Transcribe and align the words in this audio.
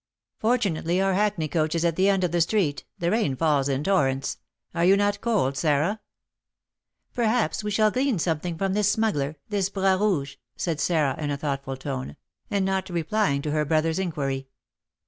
"Fortunately 0.39 0.99
our 0.99 1.13
hackney 1.13 1.47
coach 1.47 1.75
is 1.75 1.85
at 1.85 1.95
the 1.95 2.09
end 2.09 2.23
of 2.23 2.31
the 2.31 2.41
street; 2.41 2.85
the 2.97 3.11
rain 3.11 3.35
falls 3.35 3.69
in 3.69 3.83
torrents. 3.83 4.39
Are 4.73 4.83
you 4.83 4.97
not 4.97 5.21
cold, 5.21 5.55
Sarah?" 5.55 5.99
"Perhaps 7.13 7.63
we 7.63 7.69
shall 7.69 7.91
glean 7.91 8.17
something 8.17 8.57
from 8.57 8.73
this 8.73 8.91
smuggler, 8.91 9.35
this 9.49 9.69
Bras 9.69 10.01
Rouge," 10.01 10.37
said 10.57 10.79
Sarah, 10.79 11.15
in 11.21 11.29
a 11.29 11.37
thoughtful 11.37 11.77
tone, 11.77 12.15
and 12.49 12.65
not 12.65 12.89
replying 12.89 13.43
to 13.43 13.51
her 13.51 13.63
brother's 13.63 13.99
inquiry. 13.99 14.47